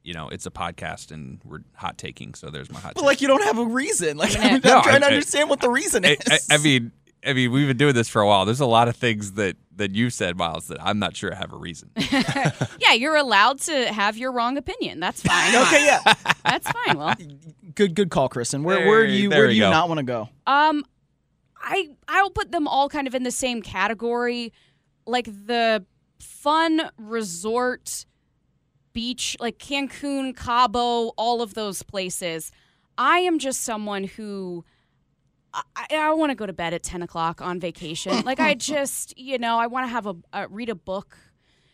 [0.03, 2.33] you know, it's a podcast, and we're hot taking.
[2.33, 2.95] So there's my hot.
[2.95, 3.05] But take.
[3.07, 4.17] like you don't have a reason.
[4.17, 6.47] Like I'm, I'm No, trying to I- I- understand what the reason I, is.
[6.49, 6.91] I, I mean,
[7.25, 8.45] I mean, we've been doing this for a while.
[8.45, 11.37] There's a lot of things that that you've said, Myles, that I'm not sure I
[11.37, 11.91] have a reason.
[12.79, 14.99] Yeah, you're allowed to have your wrong opinion.
[14.99, 15.55] That's fine.
[15.67, 16.13] okay, yeah.
[16.43, 16.97] That's fine.
[16.97, 17.15] Well,
[17.75, 18.63] Good good call, Kristen.
[18.63, 19.69] Where where do you where do you go.
[19.69, 20.29] not want to go?
[20.45, 20.83] Um,
[21.61, 24.53] I I'll put them all kind of in the same category,
[25.05, 25.85] like the
[26.19, 28.05] fun resort
[28.93, 32.51] beach, like Cancun, Cabo, all of those places.
[32.97, 34.65] I am just someone who.
[35.53, 38.21] I, I want to go to bed at 10 o'clock on vacation.
[38.23, 41.17] like I just, you know, I want to have a, a read a book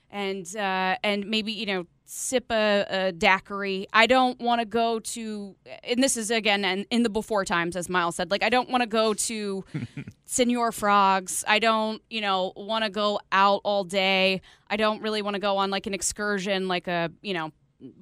[0.10, 3.86] and uh, and maybe you know sip a, a daiquiri.
[3.92, 7.76] I don't want to go to, and this is again in, in the before times,
[7.76, 8.32] as Myles said.
[8.32, 9.66] Like I don't want to go to
[10.26, 11.44] Senor Frogs.
[11.48, 14.42] I don't, you know, want to go out all day.
[14.70, 17.52] I don't really want to go on like an excursion, like a you know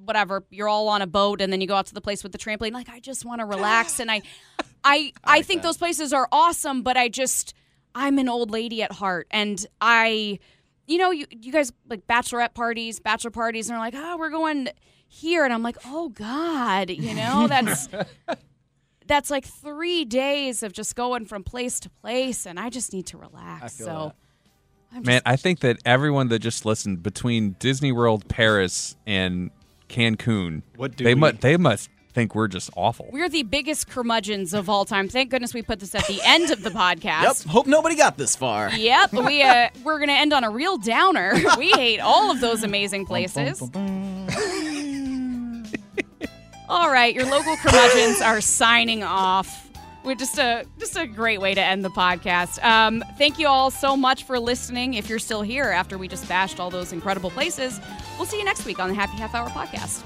[0.04, 0.44] whatever.
[0.50, 2.38] You're all on a boat and then you go out to the place with the
[2.38, 2.72] trampoline.
[2.72, 4.22] Like I just want to relax and I,
[4.84, 7.54] I I think those places are awesome, but I just
[7.94, 10.38] I'm an old lady at heart and I
[10.86, 14.30] you know, you you guys like bachelorette parties, bachelor parties, and they're like, oh, we're
[14.30, 14.68] going
[15.08, 17.88] here, and I'm like, oh God, you know, that's
[19.06, 23.06] that's like three days of just going from place to place, and I just need
[23.06, 23.74] to relax.
[23.74, 24.12] so,
[24.92, 29.50] I'm Man, I think that everyone that just listened between Disney World, Paris, and
[29.88, 33.10] Cancun, What do they we- must they must think we're just awful.
[33.12, 35.06] we're the biggest curmudgeons of all time.
[35.06, 37.44] Thank goodness we put this at the end of the podcast.
[37.44, 37.52] Yep.
[37.52, 38.70] Hope nobody got this far.
[38.70, 41.34] Yep, we uh, we're gonna end on a real downer.
[41.58, 43.60] We hate all of those amazing places.
[46.68, 49.70] all right, your local curmudgeons are signing off.
[50.02, 52.62] We're just a just a great way to end the podcast.
[52.64, 54.94] Um, thank you all so much for listening.
[54.94, 57.78] If you're still here after we just bashed all those incredible places,
[58.16, 60.02] we'll see you next week on the Happy Half Hour podcast.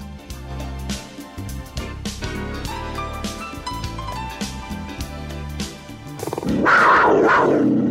[6.43, 7.90] Thank.